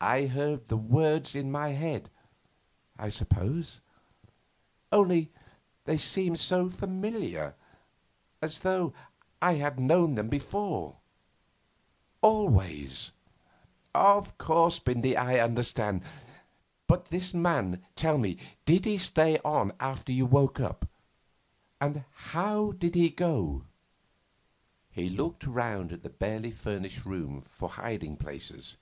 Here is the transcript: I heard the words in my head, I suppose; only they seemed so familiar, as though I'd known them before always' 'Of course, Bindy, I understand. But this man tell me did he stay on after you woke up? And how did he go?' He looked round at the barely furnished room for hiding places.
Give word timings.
I 0.00 0.26
heard 0.26 0.66
the 0.68 0.76
words 0.76 1.34
in 1.34 1.50
my 1.50 1.70
head, 1.70 2.10
I 2.98 3.08
suppose; 3.08 3.80
only 4.92 5.32
they 5.86 5.96
seemed 5.96 6.38
so 6.38 6.68
familiar, 6.68 7.56
as 8.42 8.60
though 8.60 8.92
I'd 9.42 9.80
known 9.80 10.14
them 10.14 10.28
before 10.28 10.98
always' 12.20 13.10
'Of 13.94 14.36
course, 14.38 14.78
Bindy, 14.78 15.16
I 15.16 15.40
understand. 15.40 16.02
But 16.86 17.06
this 17.06 17.32
man 17.34 17.82
tell 17.96 18.18
me 18.18 18.36
did 18.66 18.84
he 18.84 18.98
stay 18.98 19.38
on 19.38 19.72
after 19.80 20.12
you 20.12 20.26
woke 20.26 20.60
up? 20.60 20.86
And 21.80 22.04
how 22.12 22.72
did 22.72 22.94
he 22.94 23.08
go?' 23.08 23.64
He 24.90 25.08
looked 25.08 25.44
round 25.46 25.90
at 25.90 26.02
the 26.02 26.10
barely 26.10 26.52
furnished 26.52 27.04
room 27.06 27.40
for 27.40 27.70
hiding 27.70 28.18
places. 28.18 28.76